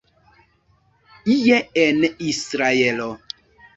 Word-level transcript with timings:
Ie 1.35 1.59
en 1.83 2.01
Israelo. 2.33 3.11